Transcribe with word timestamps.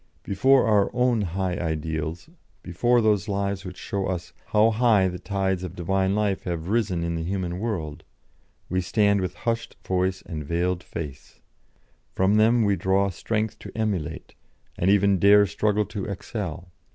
Before 0.23 0.65
our 0.65 0.89
own 0.95 1.21
high 1.21 1.57
ideals, 1.57 2.27
before 2.63 3.01
those 3.01 3.27
lives 3.27 3.63
which 3.63 3.77
show 3.77 4.07
us 4.07 4.33
'how 4.47 4.71
high 4.71 5.07
the 5.07 5.19
tides 5.19 5.61
of 5.61 5.75
Divine 5.75 6.15
life 6.15 6.41
have 6.45 6.69
risen 6.69 7.03
in 7.03 7.13
the 7.13 7.21
human 7.21 7.59
world,' 7.59 8.03
we 8.67 8.81
stand 8.81 9.21
with 9.21 9.35
hushed 9.45 9.75
voice 9.87 10.23
and 10.23 10.43
veiled 10.43 10.81
face; 10.81 11.39
from 12.13 12.37
them 12.37 12.63
we 12.63 12.75
draw 12.75 13.11
strength 13.11 13.59
to 13.59 13.71
emulate, 13.77 14.33
and 14.75 14.89
even 14.89 15.19
dare 15.19 15.45
struggle 15.45 15.85
to 15.85 16.05
excel. 16.05 16.71